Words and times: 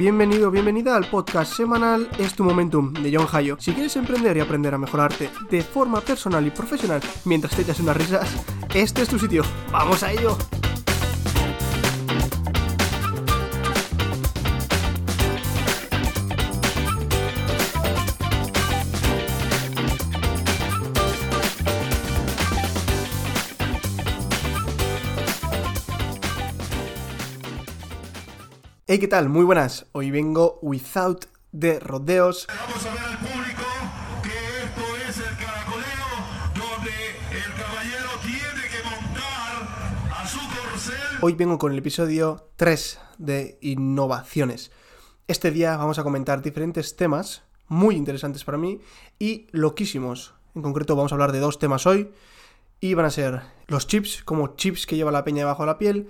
bienvenido, 0.00 0.50
bienvenida 0.50 0.96
al 0.96 1.04
podcast 1.10 1.52
semanal 1.52 2.08
Es 2.18 2.32
tu 2.32 2.42
Momentum 2.42 2.94
de 2.94 3.14
John 3.14 3.26
Hayo. 3.30 3.58
Si 3.60 3.74
quieres 3.74 3.94
emprender 3.96 4.34
y 4.34 4.40
aprender 4.40 4.72
a 4.72 4.78
mejorarte 4.78 5.28
de 5.50 5.60
forma 5.60 6.00
personal 6.00 6.46
y 6.46 6.50
profesional 6.50 7.02
mientras 7.26 7.54
te 7.54 7.60
echas 7.60 7.80
unas 7.80 7.98
risas, 7.98 8.34
este 8.72 9.02
es 9.02 9.10
tu 9.10 9.18
sitio. 9.18 9.42
¡Vamos 9.70 10.02
a 10.02 10.10
ello! 10.10 10.38
Hey, 28.92 28.98
¿qué 28.98 29.06
tal? 29.06 29.28
Muy 29.28 29.44
buenas. 29.44 29.86
Hoy 29.92 30.10
vengo 30.10 30.58
without 30.62 31.26
de 31.52 31.78
rodeos. 31.78 32.48
Vamos 32.48 32.84
a 32.86 32.92
ver 32.92 33.02
al 33.04 33.18
público 33.18 33.62
que 34.20 34.64
esto 34.64 34.96
es 35.08 35.16
el 35.18 35.36
caracoleo, 35.36 36.06
donde 36.56 36.90
el 37.30 37.52
caballero 37.54 38.08
tiene 38.20 38.68
que 38.68 38.82
montar 38.82 40.10
a 40.10 40.26
su 40.26 40.40
corcel. 40.40 41.18
Hoy 41.20 41.34
vengo 41.34 41.56
con 41.56 41.70
el 41.70 41.78
episodio 41.78 42.50
3 42.56 42.98
de 43.18 43.58
innovaciones. 43.60 44.72
Este 45.28 45.52
día 45.52 45.76
vamos 45.76 46.00
a 46.00 46.02
comentar 46.02 46.42
diferentes 46.42 46.96
temas 46.96 47.44
muy 47.68 47.94
interesantes 47.94 48.42
para 48.42 48.58
mí 48.58 48.80
y 49.20 49.46
loquísimos. 49.52 50.34
En 50.56 50.62
concreto 50.62 50.96
vamos 50.96 51.12
a 51.12 51.14
hablar 51.14 51.30
de 51.30 51.38
dos 51.38 51.60
temas 51.60 51.86
hoy 51.86 52.10
y 52.80 52.94
van 52.94 53.06
a 53.06 53.10
ser 53.10 53.42
los 53.68 53.86
chips, 53.86 54.24
como 54.24 54.56
chips 54.56 54.84
que 54.84 54.96
lleva 54.96 55.12
la 55.12 55.22
peña 55.22 55.42
debajo 55.42 55.62
de 55.62 55.68
la 55.68 55.78
piel 55.78 56.08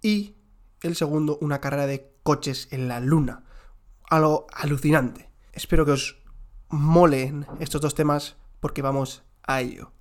y 0.00 0.36
el 0.82 0.96
segundo, 0.96 1.38
una 1.40 1.60
carrera 1.60 1.86
de 1.86 2.12
coches 2.22 2.68
en 2.70 2.88
la 2.88 3.00
luna. 3.00 3.44
Algo 4.10 4.46
alucinante. 4.52 5.30
Espero 5.52 5.84
que 5.84 5.92
os 5.92 6.22
molen 6.68 7.46
estos 7.60 7.80
dos 7.80 7.94
temas 7.94 8.36
porque 8.60 8.82
vamos 8.82 9.22
a 9.46 9.60
ello. 9.60 9.92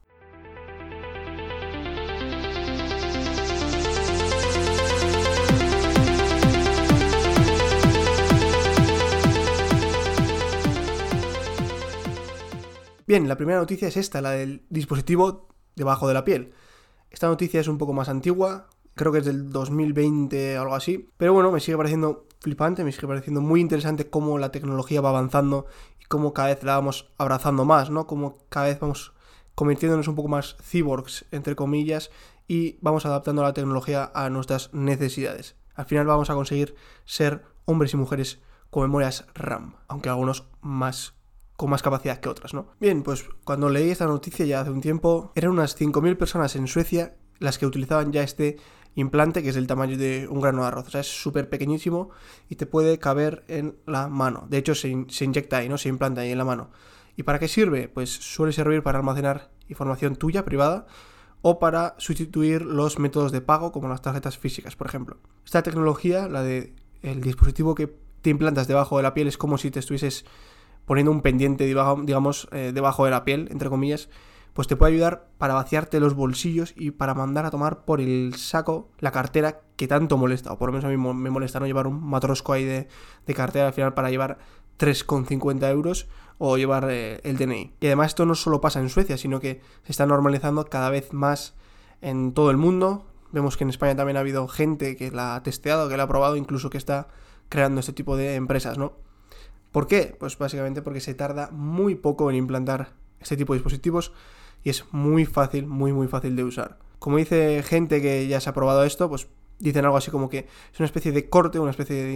Bien, 13.07 13.27
la 13.27 13.35
primera 13.35 13.59
noticia 13.59 13.89
es 13.89 13.97
esta, 13.97 14.21
la 14.21 14.31
del 14.31 14.65
dispositivo 14.69 15.49
debajo 15.75 16.07
de 16.07 16.13
la 16.13 16.23
piel. 16.23 16.53
Esta 17.09 17.27
noticia 17.27 17.59
es 17.59 17.67
un 17.67 17.77
poco 17.77 17.91
más 17.91 18.07
antigua, 18.07 18.69
creo 18.95 19.11
que 19.11 19.19
es 19.19 19.25
del 19.25 19.51
2020 19.51 20.57
o 20.57 20.61
algo 20.61 20.75
así. 20.75 21.09
Pero 21.17 21.33
bueno, 21.33 21.51
me 21.51 21.59
sigue 21.59 21.77
pareciendo 21.77 22.27
flipante, 22.39 22.83
me 22.83 22.91
sigue 22.91 23.07
pareciendo 23.07 23.41
muy 23.41 23.61
interesante 23.61 24.09
cómo 24.09 24.37
la 24.37 24.51
tecnología 24.51 25.01
va 25.01 25.09
avanzando 25.09 25.65
y 25.99 26.05
cómo 26.05 26.33
cada 26.33 26.49
vez 26.49 26.63
la 26.63 26.75
vamos 26.75 27.11
abrazando 27.17 27.65
más, 27.65 27.89
¿no? 27.89 28.07
Cómo 28.07 28.39
cada 28.49 28.67
vez 28.67 28.79
vamos 28.79 29.13
convirtiéndonos 29.55 30.07
un 30.07 30.15
poco 30.15 30.27
más 30.27 30.55
cyborgs, 30.61 31.25
entre 31.31 31.55
comillas, 31.55 32.09
y 32.47 32.77
vamos 32.81 33.05
adaptando 33.05 33.43
la 33.43 33.53
tecnología 33.53 34.11
a 34.13 34.29
nuestras 34.29 34.73
necesidades. 34.73 35.55
Al 35.75 35.85
final 35.85 36.05
vamos 36.05 36.29
a 36.29 36.35
conseguir 36.35 36.75
ser 37.05 37.43
hombres 37.65 37.93
y 37.93 37.97
mujeres 37.97 38.39
con 38.69 38.83
memorias 38.83 39.25
RAM, 39.33 39.75
aunque 39.87 40.09
algunos 40.09 40.47
más 40.61 41.13
con 41.57 41.69
más 41.69 41.83
capacidad 41.83 42.19
que 42.19 42.27
otras, 42.27 42.55
¿no? 42.55 42.69
Bien, 42.79 43.03
pues 43.03 43.23
cuando 43.43 43.69
leí 43.69 43.91
esta 43.91 44.07
noticia 44.07 44.47
ya 44.47 44.61
hace 44.61 44.71
un 44.71 44.81
tiempo, 44.81 45.31
eran 45.35 45.51
unas 45.51 45.79
5.000 45.79 46.17
personas 46.17 46.55
en 46.55 46.65
Suecia 46.65 47.17
las 47.37 47.59
que 47.59 47.67
utilizaban 47.67 48.11
ya 48.11 48.23
este 48.23 48.57
implante 48.95 49.41
que 49.41 49.49
es 49.49 49.55
del 49.55 49.67
tamaño 49.67 49.97
de 49.97 50.27
un 50.29 50.41
grano 50.41 50.61
de 50.61 50.67
arroz. 50.67 50.87
O 50.87 50.91
sea, 50.91 51.01
es 51.01 51.07
súper 51.07 51.49
pequeñísimo 51.49 52.09
y 52.49 52.55
te 52.55 52.65
puede 52.65 52.99
caber 52.99 53.43
en 53.47 53.75
la 53.85 54.07
mano. 54.07 54.47
De 54.49 54.57
hecho, 54.57 54.75
se, 54.75 54.89
inyecta 54.89 55.57
ahí, 55.57 55.69
¿no? 55.69 55.77
Se 55.77 55.89
implanta 55.89 56.21
ahí 56.21 56.31
en 56.31 56.37
la 56.37 56.45
mano. 56.45 56.69
¿Y 57.15 57.23
para 57.23 57.39
qué 57.39 57.47
sirve? 57.47 57.87
Pues 57.87 58.09
suele 58.09 58.53
servir 58.53 58.83
para 58.83 58.99
almacenar 58.99 59.51
información 59.69 60.15
tuya, 60.15 60.45
privada, 60.45 60.85
o 61.41 61.59
para 61.59 61.95
sustituir 61.97 62.61
los 62.61 62.99
métodos 62.99 63.31
de 63.31 63.41
pago, 63.41 63.71
como 63.71 63.87
las 63.87 64.01
tarjetas 64.01 64.37
físicas, 64.37 64.75
por 64.75 64.87
ejemplo. 64.87 65.17
Esta 65.45 65.63
tecnología, 65.63 66.27
la 66.27 66.43
de 66.43 66.75
el 67.01 67.21
dispositivo 67.21 67.73
que 67.73 67.95
te 68.21 68.29
implantas 68.29 68.67
debajo 68.67 68.97
de 68.97 69.03
la 69.03 69.13
piel, 69.13 69.27
es 69.27 69.37
como 69.37 69.57
si 69.57 69.71
te 69.71 69.79
estuvieses 69.79 70.25
poniendo 70.85 71.11
un 71.11 71.21
pendiente, 71.21 71.65
digamos, 71.65 72.47
eh, 72.51 72.71
debajo 72.73 73.05
de 73.05 73.11
la 73.11 73.23
piel, 73.23 73.47
entre 73.51 73.69
comillas, 73.69 74.09
pues 74.53 74.67
te 74.67 74.75
puede 74.75 74.93
ayudar 74.93 75.29
para 75.37 75.53
vaciarte 75.53 75.99
los 75.99 76.13
bolsillos 76.13 76.73
y 76.75 76.91
para 76.91 77.13
mandar 77.13 77.45
a 77.45 77.51
tomar 77.51 77.85
por 77.85 78.01
el 78.01 78.35
saco 78.35 78.89
la 78.99 79.11
cartera 79.11 79.61
que 79.75 79.87
tanto 79.87 80.17
molesta, 80.17 80.51
o 80.51 80.57
por 80.57 80.69
lo 80.69 80.73
menos 80.73 80.85
a 80.85 80.89
mí 80.89 80.97
me 80.97 81.29
molesta 81.29 81.59
no 81.59 81.67
llevar 81.67 81.87
un 81.87 82.03
matrosco 82.03 82.53
ahí 82.53 82.65
de, 82.65 82.87
cartera 83.33 83.67
al 83.67 83.73
final 83.73 83.93
para 83.93 84.09
llevar 84.09 84.39
3,50 84.77 85.69
euros 85.71 86.07
o 86.37 86.57
llevar 86.57 86.87
eh, 86.89 87.21
el 87.23 87.37
DNI. 87.37 87.75
Y 87.79 87.85
además 87.85 88.07
esto 88.07 88.25
no 88.25 88.35
solo 88.35 88.61
pasa 88.61 88.79
en 88.79 88.89
Suecia, 88.89 89.17
sino 89.17 89.39
que 89.39 89.61
se 89.83 89.91
está 89.91 90.05
normalizando 90.05 90.65
cada 90.65 90.89
vez 90.89 91.13
más 91.13 91.55
en 92.01 92.33
todo 92.33 92.51
el 92.51 92.57
mundo. 92.57 93.05
Vemos 93.31 93.55
que 93.55 93.63
en 93.63 93.69
España 93.69 93.95
también 93.95 94.17
ha 94.17 94.21
habido 94.21 94.47
gente 94.47 94.97
que 94.97 95.11
la 95.11 95.35
ha 95.35 95.43
testeado, 95.43 95.87
que 95.87 95.95
la 95.95 96.03
ha 96.03 96.07
probado, 96.07 96.35
incluso 96.35 96.69
que 96.69 96.77
está 96.77 97.07
creando 97.47 97.79
este 97.79 97.93
tipo 97.93 98.17
de 98.17 98.35
empresas, 98.35 98.77
¿no? 98.77 98.93
¿Por 99.71 99.87
qué? 99.87 100.15
Pues 100.19 100.37
básicamente 100.37 100.81
porque 100.81 100.99
se 100.99 101.13
tarda 101.13 101.49
muy 101.51 101.95
poco 101.95 102.29
en 102.29 102.35
implantar 102.35 102.93
este 103.21 103.37
tipo 103.37 103.53
de 103.53 103.59
dispositivos 103.59 104.11
y 104.63 104.69
es 104.69 104.85
muy 104.91 105.25
fácil, 105.25 105.67
muy 105.67 105.93
muy 105.93 106.07
fácil 106.07 106.35
de 106.35 106.43
usar. 106.43 106.79
Como 106.99 107.17
dice 107.17 107.63
gente 107.63 108.01
que 108.01 108.27
ya 108.27 108.39
se 108.39 108.49
ha 108.49 108.53
probado 108.53 108.83
esto, 108.83 109.09
pues 109.09 109.27
dicen 109.59 109.85
algo 109.85 109.97
así 109.97 110.11
como 110.11 110.29
que 110.29 110.47
es 110.73 110.79
una 110.79 110.85
especie 110.85 111.11
de 111.11 111.29
corte, 111.29 111.59
una 111.59 111.71
especie 111.71 111.95
de 111.95 112.13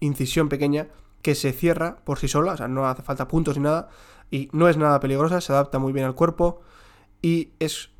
incisión 0.00 0.48
pequeña 0.48 0.88
que 1.22 1.34
se 1.34 1.52
cierra 1.52 1.96
por 2.04 2.18
sí 2.18 2.28
sola, 2.28 2.52
o 2.52 2.56
sea, 2.56 2.68
no 2.68 2.86
hace 2.86 3.02
falta 3.02 3.28
puntos 3.28 3.56
ni 3.56 3.62
nada, 3.62 3.88
y 4.30 4.48
no 4.52 4.68
es 4.68 4.76
nada 4.76 5.00
peligrosa, 5.00 5.40
se 5.40 5.52
adapta 5.52 5.78
muy 5.78 5.92
bien 5.92 6.06
al 6.06 6.14
cuerpo 6.14 6.60
y 7.22 7.50
es 7.58 7.90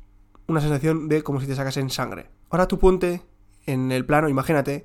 una 0.47 0.61
sensación 0.61 1.07
de 1.07 1.21
como 1.23 1.39
si 1.39 1.47
te 1.47 1.55
sacasen 1.55 1.89
sangre. 1.89 2.29
Ahora 2.49 2.67
tú 2.67 2.79
ponte 2.79 3.21
en 3.65 3.91
el 3.91 4.05
plano, 4.05 4.27
imagínate 4.29 4.83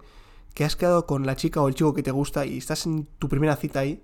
que 0.54 0.64
has 0.64 0.76
quedado 0.76 1.06
con 1.06 1.26
la 1.26 1.36
chica 1.36 1.60
o 1.60 1.68
el 1.68 1.74
chico 1.74 1.94
que 1.94 2.02
te 2.02 2.10
gusta 2.10 2.46
y 2.46 2.58
estás 2.58 2.86
en 2.86 3.06
tu 3.18 3.28
primera 3.28 3.56
cita 3.56 3.80
ahí, 3.80 4.02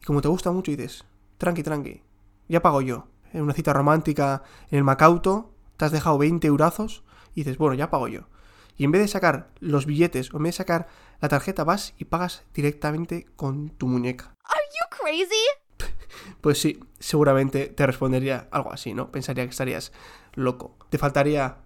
y 0.00 0.04
como 0.04 0.20
te 0.20 0.28
gusta 0.28 0.50
mucho 0.50 0.70
dices, 0.70 1.04
tranqui, 1.38 1.62
tranqui, 1.62 2.02
ya 2.48 2.60
pago 2.60 2.80
yo, 2.82 3.06
en 3.32 3.42
una 3.42 3.54
cita 3.54 3.72
romántica 3.72 4.42
en 4.70 4.78
el 4.78 4.84
Macauto, 4.84 5.52
te 5.76 5.84
has 5.84 5.92
dejado 5.92 6.18
20 6.18 6.46
eurazos 6.46 7.02
y 7.34 7.40
dices, 7.40 7.58
bueno, 7.58 7.74
ya 7.74 7.90
pago 7.90 8.08
yo. 8.08 8.28
Y 8.76 8.84
en 8.84 8.90
vez 8.90 9.02
de 9.02 9.08
sacar 9.08 9.50
los 9.60 9.86
billetes 9.86 10.32
o 10.32 10.38
en 10.38 10.44
vez 10.44 10.54
de 10.54 10.58
sacar 10.58 10.88
la 11.20 11.28
tarjeta, 11.28 11.64
vas 11.64 11.94
y 11.98 12.04
pagas 12.04 12.44
directamente 12.54 13.26
con 13.36 13.70
tu 13.70 13.86
muñeca. 13.86 14.34
¿Are 14.44 14.64
you 14.70 14.96
crazy? 14.98 15.92
Pues 16.40 16.60
sí, 16.60 16.80
seguramente 16.98 17.66
te 17.68 17.86
respondería 17.86 18.48
algo 18.50 18.72
así, 18.72 18.94
¿no? 18.94 19.10
Pensaría 19.10 19.44
que 19.44 19.50
estarías 19.50 19.92
loco. 20.34 20.76
Te 20.90 20.98
faltaría 20.98 21.58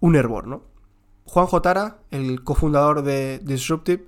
un 0.00 0.16
hervor, 0.16 0.46
¿no? 0.46 0.64
Juan 1.24 1.46
Jotara, 1.46 1.98
el 2.10 2.42
cofundador 2.42 3.02
de 3.02 3.38
Disruptive, 3.38 4.06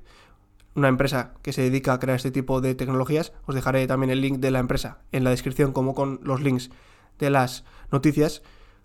una 0.74 0.88
empresa 0.88 1.34
que 1.42 1.52
se 1.52 1.62
dedica 1.62 1.92
a 1.92 2.00
crear 2.00 2.16
este 2.16 2.30
tipo 2.30 2.60
de 2.60 2.74
tecnologías, 2.74 3.32
os 3.46 3.54
dejaré 3.54 3.86
también 3.86 4.10
el 4.10 4.20
link 4.20 4.38
de 4.38 4.50
la 4.50 4.58
empresa 4.58 4.98
en 5.12 5.22
la 5.24 5.30
descripción 5.30 5.72
como 5.72 5.94
con 5.94 6.20
los 6.22 6.40
links 6.40 6.70
de 7.18 7.30
las 7.30 7.64
noticias, 7.90 8.42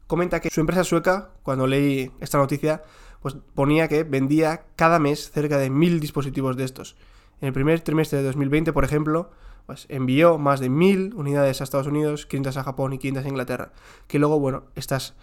comenta 0.07 0.39
que 0.39 0.49
su 0.49 0.61
empresa 0.61 0.83
sueca, 0.83 1.31
cuando 1.43 1.67
leí 1.67 2.11
esta 2.19 2.37
noticia, 2.37 2.83
pues 3.21 3.35
ponía 3.55 3.87
que 3.87 4.03
vendía 4.03 4.65
cada 4.75 4.99
mes 4.99 5.31
cerca 5.31 5.57
de 5.57 5.69
mil 5.69 5.99
dispositivos 5.99 6.55
de 6.55 6.63
estos. 6.63 6.95
En 7.41 7.47
el 7.47 7.53
primer 7.53 7.81
trimestre 7.81 8.19
de 8.19 8.25
2020, 8.25 8.73
por 8.73 8.83
ejemplo, 8.83 9.31
pues 9.65 9.85
envió 9.89 10.37
más 10.37 10.59
de 10.59 10.69
mil 10.69 11.13
unidades 11.15 11.61
a 11.61 11.65
Estados 11.65 11.87
Unidos, 11.87 12.25
500 12.25 12.57
a 12.57 12.63
Japón 12.63 12.93
y 12.93 12.99
500 12.99 13.25
a 13.25 13.27
Inglaterra. 13.27 13.71
Que 14.07 14.17
luego, 14.17 14.39
bueno, 14.39 14.63
estas 14.75 15.13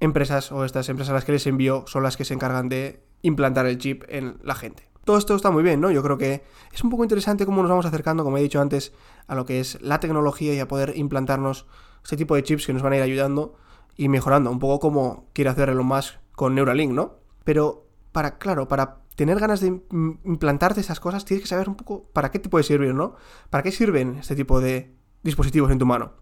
empresas 0.00 0.52
o 0.52 0.64
estas 0.64 0.88
empresas 0.88 1.12
a 1.12 1.14
las 1.14 1.24
que 1.24 1.32
les 1.32 1.46
envió 1.46 1.84
son 1.86 2.02
las 2.02 2.16
que 2.16 2.24
se 2.24 2.34
encargan 2.34 2.68
de 2.68 3.02
implantar 3.22 3.66
el 3.66 3.78
chip 3.78 4.04
en 4.08 4.38
la 4.42 4.54
gente. 4.54 4.88
Todo 5.04 5.16
esto 5.18 5.36
está 5.36 5.52
muy 5.52 5.62
bien, 5.62 5.80
¿no? 5.80 5.92
Yo 5.92 6.02
creo 6.02 6.18
que 6.18 6.42
es 6.72 6.82
un 6.82 6.90
poco 6.90 7.04
interesante 7.04 7.46
cómo 7.46 7.62
nos 7.62 7.70
vamos 7.70 7.86
acercando, 7.86 8.24
como 8.24 8.38
he 8.38 8.42
dicho 8.42 8.60
antes, 8.60 8.92
a 9.28 9.36
lo 9.36 9.46
que 9.46 9.60
es 9.60 9.80
la 9.80 10.00
tecnología 10.00 10.52
y 10.52 10.58
a 10.58 10.66
poder 10.66 10.94
implantarnos 10.96 11.66
este 12.06 12.16
tipo 12.16 12.36
de 12.36 12.44
chips 12.44 12.66
que 12.66 12.72
nos 12.72 12.82
van 12.82 12.92
a 12.92 12.96
ir 12.98 13.02
ayudando 13.02 13.56
y 13.96 14.08
mejorando, 14.08 14.48
un 14.48 14.60
poco 14.60 14.78
como 14.78 15.28
quiere 15.32 15.50
hacer 15.50 15.70
Elon 15.70 15.86
Musk 15.86 16.14
con 16.36 16.54
Neuralink, 16.54 16.92
¿no? 16.92 17.16
Pero 17.42 17.88
para, 18.12 18.38
claro, 18.38 18.68
para 18.68 18.98
tener 19.16 19.40
ganas 19.40 19.60
de 19.60 19.82
implantarte 20.24 20.80
esas 20.80 21.00
cosas, 21.00 21.24
tienes 21.24 21.42
que 21.42 21.48
saber 21.48 21.68
un 21.68 21.74
poco 21.74 22.04
para 22.12 22.30
qué 22.30 22.38
te 22.38 22.48
puede 22.48 22.62
servir, 22.62 22.94
¿no? 22.94 23.16
¿Para 23.50 23.64
qué 23.64 23.72
sirven 23.72 24.18
este 24.18 24.36
tipo 24.36 24.60
de 24.60 24.94
dispositivos 25.24 25.72
en 25.72 25.80
tu 25.80 25.86
mano? 25.86 26.12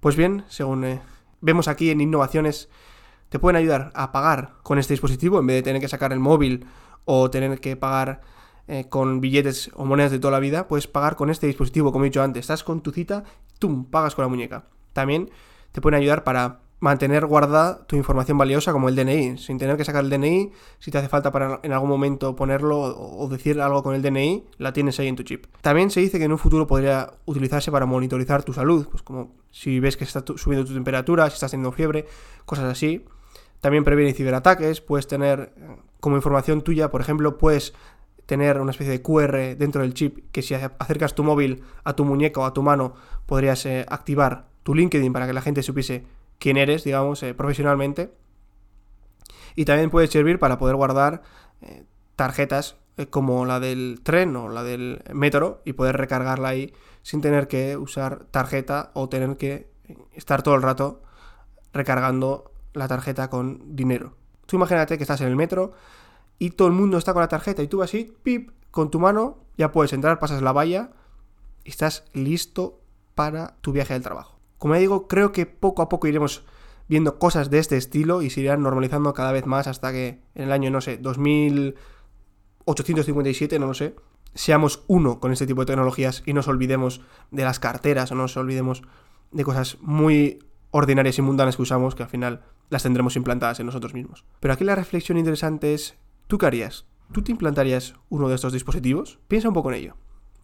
Pues 0.00 0.16
bien, 0.16 0.44
según 0.48 0.84
eh, 0.84 1.00
vemos 1.40 1.68
aquí 1.68 1.90
en 1.90 2.00
innovaciones, 2.00 2.68
te 3.28 3.38
pueden 3.38 3.56
ayudar 3.56 3.92
a 3.94 4.10
pagar 4.10 4.54
con 4.64 4.80
este 4.80 4.94
dispositivo 4.94 5.38
en 5.38 5.46
vez 5.46 5.58
de 5.58 5.62
tener 5.62 5.80
que 5.80 5.88
sacar 5.88 6.12
el 6.12 6.18
móvil 6.18 6.66
o 7.04 7.30
tener 7.30 7.60
que 7.60 7.76
pagar 7.76 8.20
eh, 8.66 8.88
con 8.88 9.20
billetes 9.20 9.70
o 9.74 9.84
monedas 9.84 10.10
de 10.10 10.18
toda 10.18 10.32
la 10.32 10.40
vida, 10.40 10.66
puedes 10.66 10.88
pagar 10.88 11.14
con 11.14 11.30
este 11.30 11.46
dispositivo, 11.46 11.92
como 11.92 12.04
he 12.04 12.08
dicho 12.08 12.20
antes. 12.20 12.40
Estás 12.40 12.64
con 12.64 12.80
tu 12.80 12.90
cita, 12.90 13.22
¡tum! 13.60 13.84
pagas 13.84 14.16
con 14.16 14.24
la 14.24 14.28
muñeca. 14.28 14.64
También 14.92 15.30
te 15.72 15.80
pueden 15.80 15.98
ayudar 15.98 16.24
para 16.24 16.60
mantener 16.80 17.26
guardada 17.26 17.86
tu 17.86 17.96
información 17.96 18.38
valiosa 18.38 18.72
como 18.72 18.88
el 18.88 18.94
DNI, 18.94 19.38
sin 19.38 19.58
tener 19.58 19.76
que 19.76 19.84
sacar 19.84 20.04
el 20.04 20.10
DNI, 20.10 20.52
si 20.78 20.90
te 20.90 20.98
hace 20.98 21.08
falta 21.08 21.32
para 21.32 21.60
en 21.62 21.72
algún 21.72 21.88
momento 21.88 22.36
ponerlo 22.36 22.78
o 22.78 23.28
decir 23.28 23.60
algo 23.60 23.82
con 23.82 23.94
el 23.94 24.02
DNI, 24.02 24.44
la 24.58 24.72
tienes 24.72 24.98
ahí 25.00 25.08
en 25.08 25.16
tu 25.16 25.24
chip. 25.24 25.46
También 25.60 25.90
se 25.90 26.00
dice 26.00 26.18
que 26.18 26.24
en 26.24 26.32
un 26.32 26.38
futuro 26.38 26.66
podría 26.66 27.10
utilizarse 27.26 27.72
para 27.72 27.86
monitorizar 27.86 28.44
tu 28.44 28.52
salud, 28.52 28.86
pues 28.88 29.02
como 29.02 29.32
si 29.50 29.80
ves 29.80 29.96
que 29.96 30.04
está 30.04 30.22
subiendo 30.36 30.66
tu 30.66 30.74
temperatura, 30.74 31.28
si 31.30 31.34
estás 31.34 31.50
teniendo 31.50 31.72
fiebre, 31.72 32.06
cosas 32.44 32.66
así. 32.66 33.04
También 33.60 33.82
previene 33.82 34.14
ciberataques, 34.14 34.80
puedes 34.80 35.08
tener 35.08 35.52
como 35.98 36.14
información 36.14 36.62
tuya, 36.62 36.92
por 36.92 37.00
ejemplo, 37.00 37.38
puedes 37.38 37.74
tener 38.26 38.60
una 38.60 38.70
especie 38.70 38.92
de 38.92 39.02
QR 39.02 39.56
dentro 39.56 39.82
del 39.82 39.94
chip 39.94 40.30
que 40.30 40.42
si 40.42 40.54
acercas 40.54 41.14
tu 41.14 41.24
móvil 41.24 41.62
a 41.82 41.94
tu 41.94 42.04
muñeca 42.04 42.40
o 42.40 42.44
a 42.44 42.52
tu 42.52 42.62
mano 42.62 42.94
podrías 43.26 43.64
eh, 43.66 43.86
activar 43.88 44.48
tu 44.68 44.74
LinkedIn 44.74 45.14
para 45.14 45.26
que 45.26 45.32
la 45.32 45.40
gente 45.40 45.62
supiese 45.62 46.04
quién 46.38 46.58
eres, 46.58 46.84
digamos, 46.84 47.22
eh, 47.22 47.32
profesionalmente. 47.32 48.12
Y 49.56 49.64
también 49.64 49.88
puede 49.88 50.08
servir 50.08 50.38
para 50.38 50.58
poder 50.58 50.76
guardar 50.76 51.22
eh, 51.62 51.86
tarjetas 52.16 52.76
eh, 52.98 53.06
como 53.06 53.46
la 53.46 53.60
del 53.60 54.02
tren 54.02 54.36
o 54.36 54.50
la 54.50 54.62
del 54.64 55.02
metro 55.14 55.62
y 55.64 55.72
poder 55.72 55.96
recargarla 55.96 56.48
ahí 56.48 56.74
sin 57.00 57.22
tener 57.22 57.48
que 57.48 57.78
usar 57.78 58.26
tarjeta 58.30 58.90
o 58.92 59.08
tener 59.08 59.38
que 59.38 59.70
estar 60.12 60.42
todo 60.42 60.54
el 60.54 60.60
rato 60.60 61.00
recargando 61.72 62.52
la 62.74 62.88
tarjeta 62.88 63.30
con 63.30 63.74
dinero. 63.74 64.16
Tú 64.44 64.56
imagínate 64.56 64.98
que 64.98 65.04
estás 65.04 65.22
en 65.22 65.28
el 65.28 65.36
metro 65.36 65.72
y 66.38 66.50
todo 66.50 66.68
el 66.68 66.74
mundo 66.74 66.98
está 66.98 67.14
con 67.14 67.22
la 67.22 67.28
tarjeta 67.28 67.62
y 67.62 67.68
tú 67.68 67.78
vas 67.78 67.88
así, 67.88 68.14
pip, 68.22 68.50
con 68.70 68.90
tu 68.90 69.00
mano, 69.00 69.38
ya 69.56 69.72
puedes 69.72 69.94
entrar, 69.94 70.18
pasas 70.18 70.42
la 70.42 70.52
valla 70.52 70.90
y 71.64 71.70
estás 71.70 72.04
listo 72.12 72.82
para 73.14 73.56
tu 73.62 73.72
viaje 73.72 73.94
del 73.94 74.02
trabajo. 74.02 74.37
Como 74.58 74.74
ya 74.74 74.80
digo, 74.80 75.08
creo 75.08 75.32
que 75.32 75.46
poco 75.46 75.82
a 75.82 75.88
poco 75.88 76.06
iremos 76.06 76.44
viendo 76.88 77.18
cosas 77.18 77.50
de 77.50 77.58
este 77.58 77.76
estilo 77.76 78.22
y 78.22 78.30
se 78.30 78.40
irán 78.40 78.62
normalizando 78.62 79.12
cada 79.14 79.32
vez 79.32 79.46
más 79.46 79.66
hasta 79.66 79.90
que 79.92 80.20
en 80.34 80.44
el 80.44 80.52
año, 80.52 80.70
no 80.70 80.80
sé, 80.80 80.96
2857, 80.98 83.58
no 83.58 83.66
lo 83.66 83.74
sé, 83.74 83.96
seamos 84.34 84.84
uno 84.86 85.18
con 85.20 85.32
este 85.32 85.46
tipo 85.46 85.62
de 85.62 85.66
tecnologías 85.66 86.22
y 86.26 86.32
nos 86.32 86.48
olvidemos 86.48 87.02
de 87.30 87.44
las 87.44 87.60
carteras 87.60 88.10
o 88.12 88.14
nos 88.14 88.36
olvidemos 88.36 88.82
de 89.30 89.44
cosas 89.44 89.78
muy 89.80 90.38
ordinarias 90.70 91.18
y 91.18 91.22
mundanas 91.22 91.56
que 91.56 91.62
usamos 91.62 91.94
que 91.94 92.02
al 92.02 92.08
final 92.08 92.42
las 92.70 92.82
tendremos 92.82 93.16
implantadas 93.16 93.60
en 93.60 93.66
nosotros 93.66 93.94
mismos. 93.94 94.24
Pero 94.40 94.54
aquí 94.54 94.64
la 94.64 94.74
reflexión 94.74 95.18
interesante 95.18 95.74
es, 95.74 95.96
¿tú 96.26 96.38
qué 96.38 96.46
harías? 96.46 96.86
¿Tú 97.12 97.22
te 97.22 97.32
implantarías 97.32 97.94
uno 98.10 98.28
de 98.28 98.34
estos 98.34 98.52
dispositivos? 98.52 99.18
Piensa 99.28 99.48
un 99.48 99.54
poco 99.54 99.70
en 99.70 99.78
ello. 99.78 99.96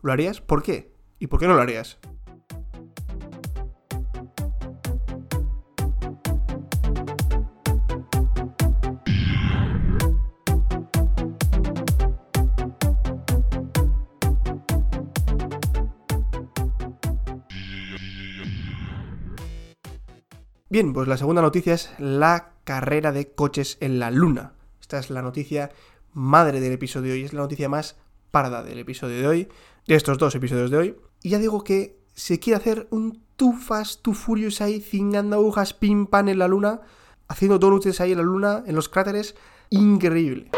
¿Lo 0.02 0.12
harías? 0.12 0.40
¿Por 0.40 0.62
qué? 0.62 0.94
¿Y 1.18 1.26
por 1.26 1.40
qué 1.40 1.46
no 1.46 1.54
lo 1.54 1.60
harías? 1.60 1.98
Bien, 20.74 20.92
pues 20.92 21.06
la 21.06 21.16
segunda 21.16 21.40
noticia 21.40 21.74
es 21.74 21.90
la 21.98 22.54
carrera 22.64 23.12
de 23.12 23.30
coches 23.30 23.76
en 23.78 24.00
la 24.00 24.10
luna. 24.10 24.54
Esta 24.80 24.98
es 24.98 25.08
la 25.08 25.22
noticia 25.22 25.70
madre 26.12 26.58
del 26.58 26.72
episodio 26.72 27.12
de 27.12 27.18
hoy, 27.20 27.22
es 27.22 27.32
la 27.32 27.42
noticia 27.42 27.68
más 27.68 27.94
parda 28.32 28.64
del 28.64 28.80
episodio 28.80 29.20
de 29.20 29.28
hoy, 29.28 29.48
de 29.86 29.94
estos 29.94 30.18
dos 30.18 30.34
episodios 30.34 30.72
de 30.72 30.76
hoy. 30.76 30.96
Y 31.22 31.28
ya 31.28 31.38
digo 31.38 31.62
que 31.62 32.00
se 32.14 32.40
quiere 32.40 32.56
hacer 32.56 32.88
un 32.90 33.22
Too 33.36 33.52
Fast, 33.52 34.02
Too 34.02 34.14
Furious 34.14 34.60
ahí, 34.60 34.80
cingando 34.80 35.36
agujas, 35.36 35.74
pim 35.74 36.08
pam 36.08 36.28
en 36.28 36.40
la 36.40 36.48
luna, 36.48 36.80
haciendo 37.28 37.60
donuts 37.60 38.00
ahí 38.00 38.10
en 38.10 38.18
la 38.18 38.24
luna, 38.24 38.64
en 38.66 38.74
los 38.74 38.88
cráteres. 38.88 39.36
Increíble. 39.70 40.50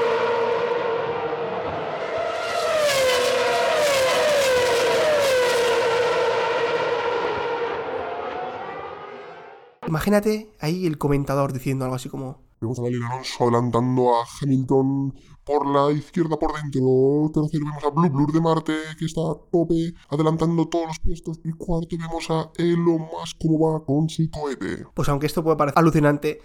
Imagínate 9.86 10.52
ahí 10.60 10.86
el 10.86 10.98
comentador 10.98 11.52
diciendo 11.52 11.84
algo 11.84 11.96
así 11.96 12.08
como, 12.08 12.46
Vemos 12.58 12.78
a 12.78 12.82
Daniel 12.82 13.02
Alonso 13.02 13.44
adelantando 13.44 14.14
a 14.14 14.24
Hamilton 14.40 15.14
por 15.44 15.66
la 15.66 15.92
izquierda 15.92 16.38
por 16.38 16.54
dentro. 16.54 17.30
Tercero 17.34 17.66
vemos 17.66 17.84
a 17.84 17.90
Blue 17.90 18.08
Blur 18.08 18.32
de 18.32 18.40
Marte 18.40 18.72
que 18.98 19.04
está 19.04 19.20
a 19.20 19.34
tope 19.52 19.92
adelantando 20.08 20.66
todos 20.66 20.86
los 20.86 20.98
puestos. 20.98 21.40
Y 21.44 21.52
cuarto 21.52 21.96
vemos 21.98 22.30
a 22.30 22.50
Elon 22.56 22.98
Musk 22.98 23.44
va 23.44 23.84
con 23.84 24.08
su 24.08 24.30
cohete. 24.30 24.86
pues 24.94 25.08
aunque 25.10 25.26
esto 25.26 25.44
puede 25.44 25.58
parecer 25.58 25.78
alucinante, 25.78 26.40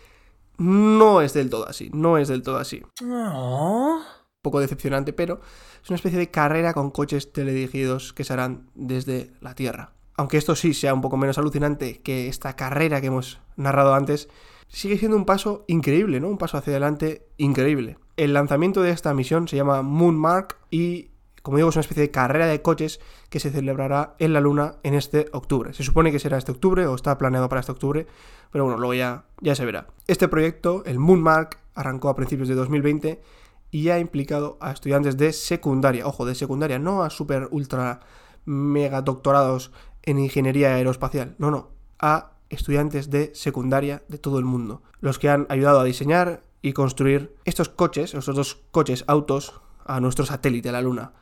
no 0.57 1.21
es 1.21 1.33
del 1.33 1.49
todo 1.49 1.67
así, 1.67 1.89
no 1.94 2.17
es 2.17 2.27
del 2.27 2.44
todo 2.44 2.57
así. 2.57 2.83
Un 3.01 4.01
poco 4.41 4.59
decepcionante, 4.59 5.13
pero 5.13 5.39
es 5.81 5.89
una 5.89 5.95
especie 5.95 6.19
de 6.19 6.29
carrera 6.29 6.73
con 6.73 6.91
coches 6.91 7.31
teledirigidos 7.31 8.11
que 8.11 8.25
se 8.25 8.33
harán 8.33 8.69
desde 8.75 9.31
la 9.39 9.55
Tierra. 9.55 9.94
Aunque 10.21 10.38
esto 10.38 10.56
sí 10.56 10.75
sea 10.75 10.94
un 10.94 11.01
poco 11.01 11.18
menos 11.18 11.39
alucinante 11.39 12.00
que 12.00 12.27
esta 12.27 12.56
carrera 12.56 13.01
que 13.01 13.07
hemos 13.07 13.39
narrado 13.56 13.95
antes, 13.95 14.29
sigue 14.68 15.00
siendo 15.00 15.18
un 15.18 15.25
paso 15.25 15.65
increíble, 15.65 16.19
¿no? 16.19 16.27
Un 16.27 16.38
paso 16.38 16.59
hacia 16.59 16.73
adelante 16.73 17.25
increíble. 17.38 17.97
El 18.18 18.33
lanzamiento 18.33 18.83
de 18.83 18.91
esta 18.91 19.15
misión 19.15 19.47
se 19.47 19.56
llama 19.56 19.81
Moonmark 19.81 20.59
y, 20.69 21.09
como 21.41 21.57
digo, 21.57 21.69
es 21.69 21.75
una 21.75 21.81
especie 21.81 22.03
de 22.03 22.12
carrera 22.12 22.45
de 22.45 22.62
coches 22.62 23.00
que 23.31 23.39
se 23.39 23.50
celebrará 23.50 24.13
en 24.19 24.33
la 24.33 24.41
Luna 24.41 24.75
en 24.83 24.94
este 24.94 25.25
octubre. 25.31 25.73
Se 25.73 25.81
supone 25.81 26.12
que 26.12 26.19
será 26.19 26.38
este 26.38 26.51
octubre 26.51 26.85
o 26.85 26.94
está 26.94 27.18
planeado 27.18 27.50
para 27.50 27.62
este 27.62 27.71
octubre, 27.71 28.06
pero 28.51 28.65
bueno, 28.65 28.77
luego 28.77 28.94
ya, 28.94 29.23
ya 29.39 29.56
se 29.56 29.65
verá. 29.65 29.88
Este 30.06 30.27
proyecto, 30.27 30.83
el 30.85 31.00
Moonmark, 31.00 31.57
arrancó 31.73 32.09
a 32.09 32.15
principios 32.15 32.47
de 32.47 32.53
2020 32.53 33.19
y 33.71 33.89
ha 33.89 33.97
implicado 33.97 34.59
a 34.62 34.69
estudiantes 34.69 35.18
de 35.18 35.33
secundaria, 35.33 36.06
ojo, 36.06 36.27
de 36.27 36.35
secundaria, 36.35 36.77
no 36.77 37.01
a 37.01 37.09
super 37.09 37.47
ultra 37.50 38.01
mega 38.45 39.01
doctorados 39.01 39.71
en 40.03 40.19
ingeniería 40.19 40.75
aeroespacial, 40.75 41.36
no, 41.38 41.51
no, 41.51 41.69
a 42.00 42.31
estudiantes 42.50 43.09
de 43.09 43.31
secundaria 43.33 44.03
de 44.07 44.18
todo 44.18 44.39
el 44.39 44.45
mundo, 44.45 44.81
los 45.00 45.19
que 45.19 45.30
han 45.30 45.45
ayudado 45.50 45.80
a 45.80 45.83
diseñar 45.86 46.44
y 46.62 46.74
construir 46.74 47.36
estos 47.45 47.69
coches, 47.69 48.13
estos 48.13 48.36
dos 48.36 48.56
coches 48.71 49.03
autos 49.07 49.62
a 49.86 50.00
nuestro 50.00 50.25
satélite, 50.25 50.71
la 50.71 50.81
Luna. 50.81 51.13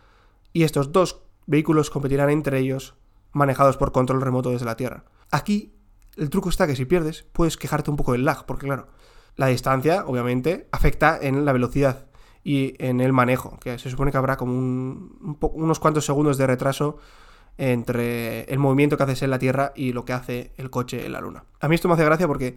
Y 0.54 0.64
estos 0.64 0.92
dos 0.92 1.22
vehículos 1.46 1.90
competirán 1.90 2.30
entre 2.30 2.60
ellos 2.60 2.96
manejados 3.32 3.78
por 3.78 3.92
control 3.92 4.22
remoto 4.22 4.50
desde 4.50 4.66
la 4.66 4.76
Tierra. 4.76 5.06
Aquí 5.32 5.74
el 6.18 6.30
truco 6.30 6.50
está 6.50 6.68
que 6.68 6.76
si 6.76 6.86
pierdes 6.86 7.24
puedes 7.32 7.56
quejarte 7.58 7.92
un 7.92 7.98
poco 7.98 8.14
del 8.14 8.26
lag, 8.26 8.46
porque 8.46 8.66
claro, 8.66 8.88
la 9.36 9.48
distancia 9.48 10.04
obviamente 10.08 10.68
afecta 10.72 11.18
en 11.22 11.46
la 11.46 11.54
velocidad 11.54 12.08
y 12.44 12.74
en 12.84 13.00
el 13.00 13.14
manejo, 13.14 13.58
que 13.60 13.78
se 13.78 13.90
supone 13.90 14.12
que 14.12 14.18
habrá 14.18 14.36
como 14.36 14.54
un- 14.54 15.38
un 15.42 15.64
unos 15.64 15.80
cuantos 15.80 16.06
segundos 16.06 16.38
de 16.38 16.48
retraso 16.48 16.98
entre 17.60 18.44
el 18.44 18.58
movimiento 18.58 18.96
que 18.96 19.04
haces 19.04 19.22
en 19.22 19.32
la 19.32 19.38
Tierra 19.38 19.74
y 19.76 19.92
lo 19.92 20.06
que 20.06 20.14
hace 20.14 20.54
el 20.56 20.70
coche 20.70 21.06
en 21.06 21.12
la 21.12 21.20
Luna. 21.20 21.44
A 21.60 21.68
mí 21.68 21.76
esto 21.76 21.90
me 21.90 21.96
hace 21.96 22.06
gracia 22.06 22.26
porque 22.26 22.56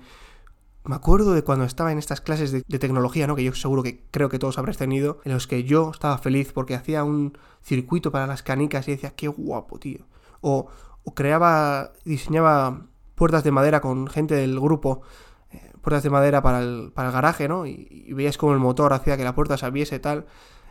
me 0.85 0.95
acuerdo 0.95 1.35
de 1.35 1.43
cuando 1.43 1.65
estaba 1.65 1.91
en 1.91 1.99
estas 1.99 2.21
clases 2.21 2.53
de, 2.53 2.79
tecnología, 2.79 3.27
¿no? 3.27 3.35
Que 3.35 3.43
yo 3.43 3.53
seguro 3.53 3.83
que 3.83 4.05
creo 4.13 4.29
que 4.29 4.39
todos 4.39 4.59
habréis 4.59 4.79
tenido, 4.79 5.21
en 5.25 5.33
los 5.33 5.49
que 5.49 5.65
yo 5.65 5.91
estaba 5.91 6.19
feliz 6.19 6.53
porque 6.53 6.77
hacía 6.77 7.03
un 7.03 7.37
circuito 7.65 8.13
para 8.13 8.29
las 8.29 8.45
canicas 8.45 8.87
y 8.87 8.93
decía, 8.93 9.11
qué 9.11 9.27
guapo, 9.27 9.81
tío. 9.81 10.07
O, 10.41 10.69
creaba, 11.17 11.93
diseñaba 12.05 12.87
puertas 13.17 13.43
de 13.43 13.51
madera 13.51 13.81
con 13.81 14.07
gente 14.07 14.37
del 14.37 14.61
grupo, 14.61 15.03
eh, 15.51 15.73
puertas 15.81 16.05
de 16.05 16.11
madera 16.11 16.43
para 16.43 16.61
el, 16.61 16.93
para 16.95 17.09
el 17.09 17.15
garaje, 17.15 17.49
¿no? 17.49 17.67
Y, 17.67 18.13
veías 18.13 18.39
como 18.39 18.53
el 18.53 18.61
motor 18.61 18.93
hacía 18.93 19.17
que 19.17 19.25
la 19.25 19.35
puerta 19.35 19.57
se 19.57 19.67
abriese 19.67 19.99
tal. 19.99 20.27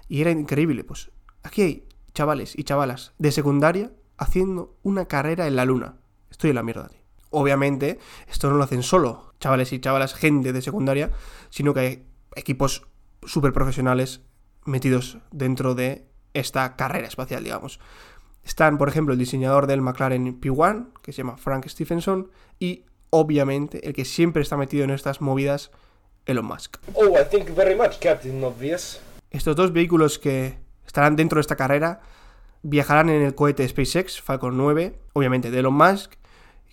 Y 0.08 0.22
era 0.22 0.32
increíble, 0.32 0.86
pues 0.86 1.12
aquí 1.44 1.62
hay 1.62 1.88
chavales 2.14 2.58
y 2.58 2.64
chavalas 2.64 3.14
de 3.18 3.32
secundaria 3.34 3.92
haciendo 4.22 4.78
una 4.84 5.08
carrera 5.08 5.48
en 5.48 5.56
la 5.56 5.66
luna. 5.66 5.96
Estoy 6.30 6.51
en 6.51 6.56
la 6.56 6.63
mierda, 6.63 6.88
tío. 6.88 7.01
Obviamente, 7.32 7.98
esto 8.30 8.50
no 8.50 8.58
lo 8.58 8.63
hacen 8.63 8.84
solo 8.84 9.34
chavales 9.40 9.74
y 9.74 9.80
chavalas, 9.80 10.13
gente 10.13 10.54
de 10.54 10.62
secundaria, 10.62 11.12
sino 11.50 11.74
que 11.74 11.80
hay 11.80 12.06
equipos 12.36 12.88
súper 13.24 13.51
profesionales 13.51 14.22
metidos 14.66 15.18
dentro 15.32 15.74
de 15.74 16.08
esta 16.34 16.75
carrera 16.75 17.08
espacial, 17.08 17.44
digamos. 17.44 17.80
Están, 18.44 18.78
por 18.78 18.90
ejemplo, 18.90 19.13
el 19.13 19.20
diseñador 19.20 19.66
del 19.66 19.82
McLaren 19.82 20.40
P1, 20.40 20.94
que 21.01 21.12
se 21.13 21.24
llama 21.24 21.38
Frank 21.38 21.68
Stephenson, 21.68 22.30
y 22.60 22.86
obviamente 23.10 23.88
el 23.88 23.94
que 23.94 24.06
siempre 24.06 24.44
está 24.44 24.56
metido 24.56 24.84
en 24.84 24.92
estas 24.92 25.20
movidas, 25.20 25.72
Elon 26.28 26.46
Musk. 26.46 26.78
Oh, 26.94 27.18
I 27.20 27.24
thank 27.30 27.48
you 27.48 27.56
very 27.56 27.75
much, 27.75 27.98
Captain 28.00 28.44
Obvious. 28.44 29.01
Estos 29.32 29.56
dos 29.56 29.74
vehículos 29.74 30.20
que 30.20 30.60
estarán 30.86 31.16
dentro 31.16 31.38
de 31.38 31.42
esta 31.42 31.56
carrera 31.56 32.01
viajarán 32.63 33.10
en 33.10 33.22
el 33.22 33.36
cohete 33.36 33.68
SpaceX 33.68 34.22
Falcon 34.22 34.58
9, 34.58 35.00
obviamente 35.13 35.51
de 35.51 35.60
Elon 35.60 35.74
Musk, 35.74 36.13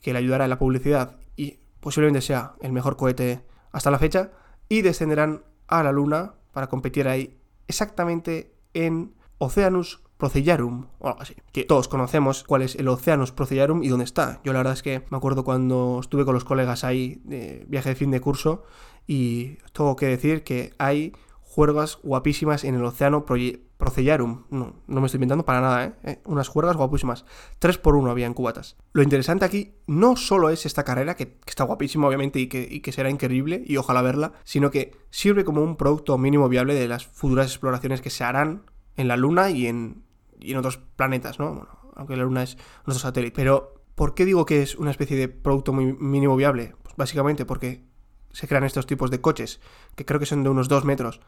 que 0.03 0.13
le 0.13 0.19
ayudará 0.19 0.45
en 0.45 0.51
la 0.51 0.59
publicidad 0.59 1.17
y 1.37 1.59
posiblemente 1.81 2.21
sea 2.21 2.55
el 2.61 2.73
mejor 2.73 2.97
cohete 2.97 3.43
hasta 3.73 3.91
la 3.91 3.99
fecha, 3.99 4.33
y 4.69 4.83
descenderán 4.83 5.45
a 5.67 5.83
la 5.83 5.93
Luna 5.93 6.35
para 6.53 6.69
competir 6.69 7.09
ahí 7.09 7.39
exactamente 7.67 8.55
en 8.75 9.15
Oceanus 9.39 10.03
Procellarum 10.17 10.87
o 10.99 11.09
algo 11.09 11.23
así. 11.23 11.37
Que 11.53 11.65
todos 11.65 11.87
conocemos 11.87 12.43
cuál 12.45 12.63
es 12.63 12.75
el 12.75 12.89
Oceanus 12.89 13.31
Procellarum 13.33 13.83
y 13.83 13.89
dónde 13.89 14.05
está. 14.05 14.41
Yo 14.45 14.53
la 14.53 14.59
verdad 14.59 14.73
es 14.73 14.83
que 14.83 15.05
me 15.11 15.17
acuerdo 15.17 15.45
cuando 15.45 15.99
estuve 16.01 16.25
con 16.25 16.35
los 16.35 16.45
colegas 16.45 16.83
ahí 16.83 17.21
de 17.25 17.65
viaje 17.69 17.91
de 17.91 17.95
fin 17.95 18.11
de 18.11 18.21
curso 18.21 18.65
y 19.07 19.59
tengo 19.73 19.95
que 19.95 20.07
decir 20.07 20.43
que 20.43 20.73
hay 20.79 21.13
juergas 21.59 21.99
guapísimas 22.05 22.63
en 22.63 22.77
el 22.77 22.85
Océano 22.85 23.27
Procellarum. 23.27 24.45
No, 24.49 24.77
no 24.87 25.01
me 25.01 25.07
estoy 25.07 25.19
inventando 25.19 25.45
para 25.45 25.61
nada, 25.61 25.85
¿eh? 25.87 25.93
¿eh? 26.05 26.21
Unas 26.25 26.47
juergas 26.47 26.77
guapísimas. 26.77 27.25
Tres 27.59 27.79
por 27.79 27.97
uno 27.97 28.13
había 28.13 28.27
en 28.27 28.33
cubatas. 28.35 28.77
Lo 28.93 29.03
interesante 29.03 29.45
aquí 29.45 29.75
no 29.89 30.15
solo 30.15 30.51
es 30.51 30.67
esta 30.67 30.85
carrera, 30.85 31.17
que, 31.17 31.37
está 31.49 31.65
guapísima 31.65 32.07
obviamente 32.07 32.39
y 32.39 32.47
que, 32.47 32.69
y 32.71 32.79
que, 32.79 32.93
será 32.93 33.11
increíble 33.11 33.65
y 33.67 33.77
ojalá 33.77 34.03
verla, 34.03 34.35
sino 34.45 34.71
que 34.71 34.93
sirve 35.11 35.45
como 35.45 35.61
un 35.61 35.75
producto 35.75 36.17
mínimo 36.17 36.49
viable 36.49 36.75
de 36.75 36.87
las 36.87 37.05
futuras 37.05 37.49
exploraciones 37.49 38.03
que 38.03 38.11
se 38.11 38.23
harán 38.23 38.63
en 38.97 39.09
la 39.09 39.17
Luna 39.17 39.51
y 39.51 39.67
en, 39.67 40.05
y 40.39 40.53
en 40.53 40.59
otros 40.59 40.77
planetas, 40.95 41.41
¿no? 41.41 41.55
Bueno, 41.55 41.71
aunque 41.97 42.17
la 42.17 42.23
Luna 42.23 42.45
es 42.45 42.57
nuestro 42.87 43.03
satélite. 43.03 43.35
Pero, 43.35 43.83
¿por 43.97 44.15
qué 44.15 44.25
digo 44.25 44.47
que 44.47 44.63
es 44.63 44.77
una 44.77 44.93
especie 44.93 45.17
de 45.17 45.27
producto 45.27 45.73
mínimo 45.73 46.37
viable? 46.37 46.77
Pues 46.85 46.95
básicamente 46.95 47.45
porque 47.45 47.83
se 48.31 48.47
crean 48.47 48.63
estos 48.63 48.87
tipos 48.87 49.11
de 49.11 49.21
coches, 49.21 49.59
que 49.97 50.05
creo 50.05 50.21
que 50.21 50.27
son 50.27 50.45
de 50.45 50.51
unos 50.51 50.69
2 50.69 50.85
metros, 50.85 51.21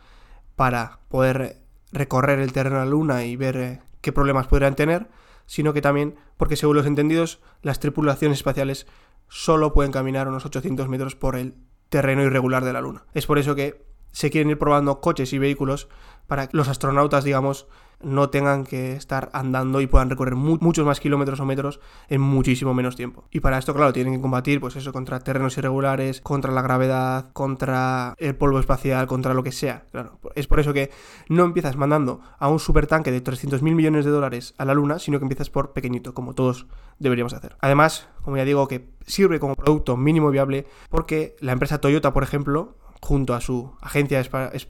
para 0.60 0.98
poder 1.08 1.62
recorrer 1.90 2.38
el 2.38 2.52
terreno 2.52 2.80
de 2.80 2.84
la 2.84 2.90
Luna 2.90 3.24
y 3.24 3.34
ver 3.34 3.56
eh, 3.56 3.80
qué 4.02 4.12
problemas 4.12 4.46
podrían 4.46 4.76
tener, 4.76 5.08
sino 5.46 5.72
que 5.72 5.80
también 5.80 6.16
porque 6.36 6.54
según 6.54 6.76
los 6.76 6.84
entendidos, 6.84 7.40
las 7.62 7.80
tripulaciones 7.80 8.40
espaciales 8.40 8.86
solo 9.26 9.72
pueden 9.72 9.90
caminar 9.90 10.28
unos 10.28 10.44
800 10.44 10.86
metros 10.86 11.16
por 11.16 11.36
el 11.36 11.54
terreno 11.88 12.22
irregular 12.24 12.62
de 12.62 12.74
la 12.74 12.82
Luna. 12.82 13.04
Es 13.14 13.24
por 13.24 13.38
eso 13.38 13.54
que 13.54 13.86
se 14.12 14.30
quieren 14.30 14.50
ir 14.50 14.58
probando 14.58 15.00
coches 15.00 15.32
y 15.32 15.38
vehículos 15.38 15.88
para 16.26 16.46
que 16.46 16.54
los 16.58 16.68
astronautas, 16.68 17.24
digamos, 17.24 17.66
no 18.02 18.30
tengan 18.30 18.64
que 18.64 18.94
estar 18.94 19.30
andando 19.32 19.80
y 19.80 19.86
puedan 19.86 20.10
recorrer 20.10 20.34
mu 20.34 20.58
muchos 20.60 20.86
más 20.86 21.00
kilómetros 21.00 21.40
o 21.40 21.44
metros 21.44 21.80
en 22.08 22.20
muchísimo 22.20 22.74
menos 22.74 22.96
tiempo. 22.96 23.24
Y 23.30 23.40
para 23.40 23.58
esto, 23.58 23.74
claro, 23.74 23.92
tienen 23.92 24.14
que 24.14 24.20
combatir, 24.20 24.60
pues 24.60 24.76
eso, 24.76 24.92
contra 24.92 25.20
terrenos 25.20 25.56
irregulares, 25.58 26.20
contra 26.20 26.52
la 26.52 26.62
gravedad, 26.62 27.32
contra 27.32 28.14
el 28.18 28.34
polvo 28.34 28.58
espacial, 28.58 29.06
contra 29.06 29.34
lo 29.34 29.42
que 29.42 29.52
sea. 29.52 29.84
Claro, 29.90 30.18
es 30.34 30.46
por 30.46 30.60
eso 30.60 30.72
que 30.72 30.90
no 31.28 31.44
empiezas 31.44 31.76
mandando 31.76 32.20
a 32.38 32.48
un 32.48 32.58
supertanque 32.58 33.10
de 33.12 33.22
300.000 33.22 33.60
millones 33.74 34.04
de 34.04 34.10
dólares 34.10 34.54
a 34.58 34.64
la 34.64 34.74
Luna, 34.74 34.98
sino 34.98 35.18
que 35.18 35.24
empiezas 35.24 35.50
por 35.50 35.72
pequeñito, 35.72 36.14
como 36.14 36.34
todos 36.34 36.66
deberíamos 36.98 37.34
hacer. 37.34 37.56
Además, 37.60 38.08
como 38.22 38.36
ya 38.36 38.44
digo, 38.44 38.66
que 38.68 38.88
sirve 39.06 39.40
como 39.40 39.56
producto 39.56 39.96
mínimo 39.96 40.30
viable 40.30 40.66
porque 40.88 41.36
la 41.40 41.52
empresa 41.52 41.80
Toyota, 41.80 42.12
por 42.12 42.22
ejemplo, 42.22 42.76
junto 43.00 43.34
a 43.34 43.40
su 43.40 43.72
agencia 43.80 44.22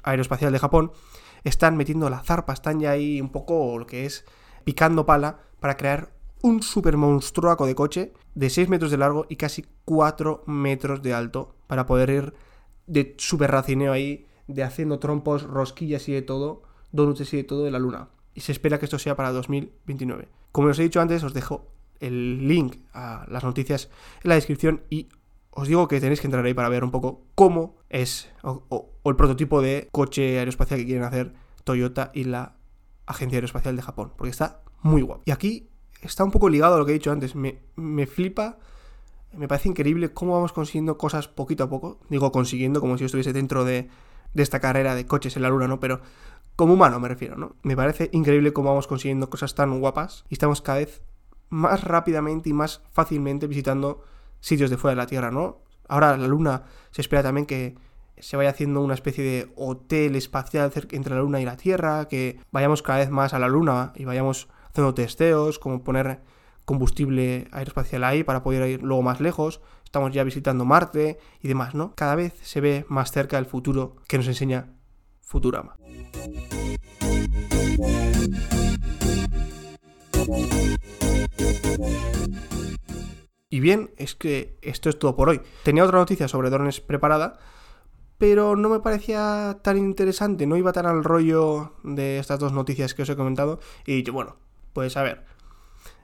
aeroespacial 0.03 0.53
de 0.53 0.59
Japón, 0.59 0.93
están 1.45 1.77
metiendo 1.77 2.11
la 2.11 2.23
zarpa, 2.23 2.53
están 2.53 2.81
ya 2.81 2.91
ahí 2.91 3.21
un 3.21 3.31
poco 3.31 3.79
lo 3.79 3.87
que 3.87 4.07
es 4.07 4.25
picando 4.65 5.07
pala 5.07 5.41
para 5.61 5.77
crear 5.77 6.13
un 6.43 6.63
super 6.63 6.97
monstruaco 6.97 7.67
de 7.67 7.75
coche 7.75 8.13
de 8.35 8.51
6 8.51 8.69
metros 8.69 8.91
de 8.91 8.99
largo 8.99 9.27
y 9.29 9.37
casi 9.37 9.67
4 9.85 10.45
metros 10.47 11.03
de 11.03 11.13
alto 11.13 11.55
para 11.67 11.87
poder 11.87 12.11
ir 12.11 12.35
de 12.87 13.15
super 13.19 13.51
racineo 13.51 13.93
ahí, 13.93 14.27
de 14.47 14.63
haciendo 14.63 14.99
trompos, 14.99 15.45
rosquillas 15.45 16.09
y 16.09 16.13
de 16.13 16.23
todo, 16.23 16.63
donuts 16.93 17.33
y 17.33 17.37
de 17.37 17.45
todo 17.45 17.65
de 17.65 17.71
la 17.71 17.79
luna. 17.79 18.09
Y 18.35 18.41
se 18.41 18.53
espera 18.53 18.79
que 18.79 18.87
esto 18.87 18.99
sea 18.99 19.17
para 19.17 19.33
2029. 19.33 20.29
Como 20.53 20.69
os 20.69 20.79
he 20.79 20.83
dicho 20.83 21.01
antes, 21.01 21.23
os 21.23 21.35
dejo 21.35 21.69
el 22.01 22.49
link 22.49 22.79
a 22.93 23.27
las 23.29 23.45
noticias 23.45 23.91
en 24.25 24.31
la 24.31 24.35
descripción 24.35 24.83
y 24.91 25.09
os 25.51 25.69
digo 25.69 25.87
que 25.89 26.01
tenéis 26.01 26.21
que 26.21 26.27
entrar 26.27 26.45
ahí 26.45 26.55
para 26.55 26.69
ver 26.69 26.85
un 26.85 26.91
poco 26.91 27.23
cómo 27.35 27.77
es 27.89 28.31
o, 28.43 28.90
el 29.05 29.17
prototipo 29.17 29.63
de 29.63 29.89
coche 29.93 30.39
aeroespacial 30.39 30.81
que 30.81 30.87
quieren 30.87 31.05
hacer 31.05 31.33
Toyota 31.65 32.11
y 32.15 32.25
la 32.25 32.57
Agencia 33.07 33.37
Aeroespacial 33.37 33.77
de 33.77 33.83
Japón, 33.83 34.13
porque 34.17 34.31
está 34.31 34.63
muy 34.83 35.03
guapo. 35.03 35.23
Y 35.25 35.31
aquí 35.31 35.69
está 36.03 36.25
un 36.25 36.31
poco 36.31 36.49
ligado 36.49 36.75
a 36.75 36.79
lo 36.79 36.87
que 36.87 36.93
he 36.93 36.95
dicho 36.95 37.13
antes, 37.13 37.35
me, 37.35 37.61
me 37.77 38.07
flipa, 38.07 38.59
me 39.33 39.49
parece 39.49 39.69
increíble 39.69 40.13
cómo 40.13 40.35
vamos 40.35 40.53
consiguiendo 40.53 40.99
cosas 40.99 41.29
poquito 41.29 41.65
a 41.65 41.69
poco, 41.69 42.01
digo 42.09 42.33
consiguiendo 42.33 42.81
como 42.81 42.97
si 42.97 43.01
yo 43.01 43.07
estuviese 43.07 43.33
dentro 43.33 43.65
de, 43.65 43.89
de 44.35 44.43
esta 44.43 44.61
carrera 44.61 44.95
de 44.95 45.07
coches 45.07 45.37
en 45.37 45.43
la 45.43 45.49
luna, 45.49 45.69
¿no? 45.69 45.81
Pero 45.81 46.01
como 46.57 46.75
humano 46.75 47.01
me 47.01 47.09
refiero, 47.09 47.37
¿no? 47.37 47.57
Me 47.63 47.77
parece 47.77 48.11
increíble 48.13 48.53
cómo 48.53 48.71
vamos 48.71 48.87
consiguiendo 48.87 49.31
cosas 49.31 49.55
tan 49.55 49.79
guapas 49.81 50.25
y 50.29 50.35
estamos 50.35 50.63
cada 50.63 50.79
vez 50.79 51.03
más 51.49 51.83
rápidamente 51.85 52.49
y 52.49 52.53
más 52.53 52.83
fácilmente 52.93 53.47
visitando 53.47 54.03
sitios 54.41 54.71
de 54.71 54.77
fuera 54.77 54.93
de 54.93 54.97
la 54.97 55.07
Tierra, 55.07 55.31
¿no? 55.31 55.63
Ahora 55.89 56.17
la 56.17 56.29
Luna 56.29 56.65
se 56.91 57.01
espera 57.01 57.23
también 57.23 57.47
que 57.47 57.77
se 58.21 58.37
vaya 58.37 58.51
haciendo 58.51 58.83
una 58.83 58.95
especie 58.95 59.25
de 59.25 59.53
hotel 59.57 60.17
espacial 60.17 60.73
entre 60.91 61.15
la 61.15 61.21
Luna 61.21 61.41
y 61.41 61.45
la 61.45 61.57
Tierra, 61.57 62.09
que 62.09 62.41
vayamos 62.51 62.83
cada 62.83 62.99
vez 62.99 63.11
más 63.11 63.35
a 63.35 63.39
la 63.39 63.49
Luna 63.49 63.93
y 63.97 64.05
vayamos 64.05 64.49
haciendo 64.71 64.95
testeos, 64.95 65.59
como 65.59 65.83
poner 65.83 66.21
combustible 66.65 67.49
aeroespacial 67.53 68.05
ahí 68.05 68.23
para 68.23 68.43
poder 68.43 68.69
ir 68.69 68.83
luego 68.83 69.03
más 69.03 69.21
lejos. 69.21 69.61
Estamos 69.85 70.13
ya 70.13 70.23
visitando 70.23 70.65
Marte 70.65 71.19
y 71.41 71.49
demás, 71.49 71.75
¿no? 71.75 71.95
Cada 71.97 72.15
vez 72.15 72.35
se 72.43 72.61
ve 72.61 72.85
más 72.89 73.11
cerca 73.11 73.39
el 73.39 73.47
futuro 73.47 73.97
que 74.07 74.19
nos 74.19 74.29
enseña 74.29 74.69
Futurama. 75.21 75.77
Y 83.53 83.59
bien, 83.59 83.91
es 83.97 84.15
que 84.15 84.59
esto 84.63 84.89
es 84.89 84.99
todo 84.99 85.17
por 85.17 85.29
hoy. 85.29 85.41
Tenía 85.65 85.85
otra 85.85 85.99
noticia 85.99 86.29
sobre 86.29 86.51
drones 86.51 86.81
preparada, 86.81 87.39
pero 88.21 88.55
no 88.55 88.69
me 88.69 88.81
parecía 88.81 89.57
tan 89.63 89.79
interesante, 89.79 90.47
no 90.47 90.59
iba 90.59 90.75
tan 90.75 90.85
al 90.85 91.05
rollo 91.05 91.73
de 91.83 92.19
estas 92.19 92.39
dos 92.39 92.53
noticias 92.53 92.93
que 92.93 93.01
os 93.01 93.09
he 93.09 93.17
comentado. 93.17 93.61
Y 93.87 93.97
dicho, 93.97 94.13
bueno, 94.13 94.37
pues 94.75 94.99
a 94.99 95.03
ver, 95.03 95.25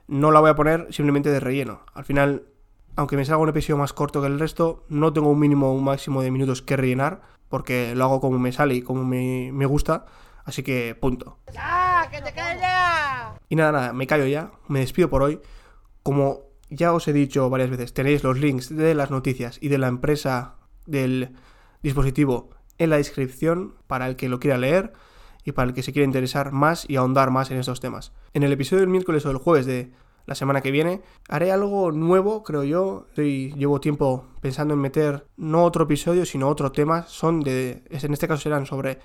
no 0.07 0.31
la 0.31 0.39
voy 0.39 0.49
a 0.49 0.55
poner 0.55 0.87
simplemente 0.89 1.29
de 1.29 1.39
relleno. 1.39 1.81
Al 1.93 2.05
final, 2.05 2.47
aunque 2.95 3.17
me 3.17 3.23
salga 3.23 3.43
un 3.43 3.49
episodio 3.49 3.77
más 3.77 3.93
corto 3.93 4.19
que 4.19 4.25
el 4.25 4.39
resto, 4.39 4.83
no 4.89 5.13
tengo 5.13 5.29
un 5.29 5.37
mínimo 5.37 5.69
o 5.69 5.73
un 5.73 5.83
máximo 5.83 6.23
de 6.23 6.31
minutos 6.31 6.63
que 6.63 6.75
rellenar, 6.75 7.21
porque 7.49 7.93
lo 7.93 8.05
hago 8.05 8.19
como 8.19 8.39
me 8.39 8.51
sale 8.51 8.73
y 8.73 8.81
como 8.81 9.05
me, 9.05 9.51
me 9.53 9.67
gusta. 9.67 10.07
Así 10.43 10.63
que, 10.63 10.97
punto. 10.99 11.37
¡Ah, 11.55 12.07
que 12.09 12.19
te 12.19 12.33
calles! 12.33 13.39
Y 13.47 13.55
nada, 13.55 13.71
nada, 13.71 13.93
me 13.93 14.07
callo 14.07 14.25
ya, 14.25 14.53
me 14.67 14.79
despido 14.79 15.07
por 15.11 15.21
hoy. 15.21 15.39
Como 16.01 16.39
ya 16.71 16.93
os 16.93 17.07
he 17.07 17.13
dicho 17.13 17.47
varias 17.51 17.69
veces, 17.69 17.93
tenéis 17.93 18.23
los 18.23 18.39
links 18.39 18.75
de 18.75 18.95
las 18.95 19.11
noticias 19.11 19.59
y 19.61 19.67
de 19.67 19.77
la 19.77 19.87
empresa 19.87 20.55
del 20.87 21.35
dispositivo 21.83 22.49
en 22.77 22.89
la 22.89 22.97
descripción 22.97 23.75
para 23.87 24.07
el 24.07 24.15
que 24.15 24.29
lo 24.29 24.39
quiera 24.39 24.57
leer 24.57 24.93
y 25.43 25.53
para 25.53 25.69
el 25.69 25.73
que 25.73 25.83
se 25.83 25.93
quiera 25.93 26.05
interesar 26.05 26.51
más 26.51 26.85
y 26.89 26.97
ahondar 26.97 27.31
más 27.31 27.51
en 27.51 27.57
estos 27.57 27.79
temas. 27.79 28.11
En 28.33 28.43
el 28.43 28.51
episodio 28.51 28.81
del 28.81 28.89
miércoles 28.89 29.25
o 29.25 29.31
el 29.31 29.37
jueves 29.37 29.65
de 29.65 29.91
la 30.25 30.35
semana 30.35 30.61
que 30.61 30.71
viene 30.71 31.01
haré 31.29 31.51
algo 31.51 31.91
nuevo, 31.91 32.43
creo 32.43 32.63
yo. 32.63 33.07
llevo 33.15 33.79
tiempo 33.79 34.25
pensando 34.41 34.73
en 34.73 34.81
meter 34.81 35.25
no 35.37 35.63
otro 35.63 35.85
episodio, 35.85 36.25
sino 36.25 36.49
otro 36.49 36.71
tema. 36.73 37.03
Son 37.07 37.39
de, 37.39 37.83
en 37.89 38.13
este 38.13 38.27
caso 38.27 38.43
serán 38.43 38.65
sobre 38.65 38.99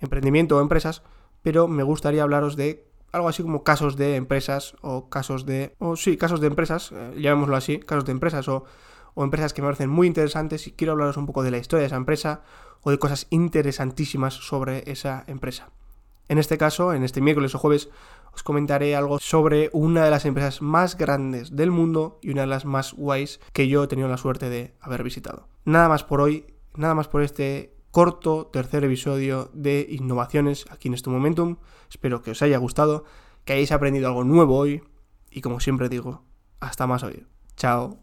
emprendimiento 0.00 0.58
o 0.58 0.60
empresas, 0.60 1.02
pero 1.42 1.66
me 1.66 1.82
gustaría 1.82 2.22
hablaros 2.22 2.56
de 2.56 2.86
algo 3.12 3.28
así 3.28 3.42
como 3.42 3.64
casos 3.64 3.96
de 3.96 4.16
empresas 4.16 4.76
o 4.82 5.08
casos 5.08 5.46
de... 5.46 5.74
o 5.78 5.96
sí, 5.96 6.16
casos 6.16 6.40
de 6.40 6.46
empresas, 6.46 6.92
eh, 6.92 7.14
llamémoslo 7.18 7.56
así, 7.56 7.78
casos 7.78 8.04
de 8.04 8.12
empresas 8.12 8.46
o, 8.48 8.64
o 9.20 9.24
empresas 9.24 9.52
que 9.52 9.60
me 9.60 9.66
parecen 9.66 9.90
muy 9.90 10.06
interesantes 10.06 10.66
y 10.66 10.72
quiero 10.72 10.94
hablaros 10.94 11.18
un 11.18 11.26
poco 11.26 11.42
de 11.42 11.50
la 11.50 11.58
historia 11.58 11.82
de 11.82 11.88
esa 11.88 11.96
empresa 11.96 12.40
o 12.80 12.90
de 12.90 12.98
cosas 12.98 13.26
interesantísimas 13.28 14.32
sobre 14.32 14.90
esa 14.90 15.24
empresa. 15.26 15.68
En 16.28 16.38
este 16.38 16.56
caso, 16.56 16.94
en 16.94 17.04
este 17.04 17.20
miércoles 17.20 17.54
o 17.54 17.58
jueves, 17.58 17.90
os 18.32 18.42
comentaré 18.42 18.96
algo 18.96 19.18
sobre 19.18 19.68
una 19.74 20.04
de 20.04 20.10
las 20.10 20.24
empresas 20.24 20.62
más 20.62 20.96
grandes 20.96 21.54
del 21.54 21.70
mundo 21.70 22.18
y 22.22 22.30
una 22.30 22.42
de 22.42 22.46
las 22.46 22.64
más 22.64 22.94
guays 22.94 23.40
que 23.52 23.68
yo 23.68 23.84
he 23.84 23.88
tenido 23.88 24.08
la 24.08 24.16
suerte 24.16 24.48
de 24.48 24.72
haber 24.80 25.02
visitado. 25.02 25.48
Nada 25.66 25.90
más 25.90 26.02
por 26.02 26.22
hoy, 26.22 26.46
nada 26.74 26.94
más 26.94 27.08
por 27.08 27.22
este 27.22 27.74
corto 27.90 28.46
tercer 28.46 28.84
episodio 28.84 29.50
de 29.52 29.86
innovaciones 29.90 30.64
aquí 30.70 30.88
en 30.88 30.94
este 30.94 31.10
momentum. 31.10 31.56
Espero 31.90 32.22
que 32.22 32.30
os 32.30 32.40
haya 32.40 32.56
gustado, 32.56 33.04
que 33.44 33.52
hayáis 33.52 33.72
aprendido 33.72 34.08
algo 34.08 34.24
nuevo 34.24 34.56
hoy 34.56 34.82
y 35.30 35.42
como 35.42 35.60
siempre 35.60 35.90
digo, 35.90 36.24
hasta 36.58 36.86
más 36.86 37.02
hoy. 37.02 37.26
Chao. 37.54 37.98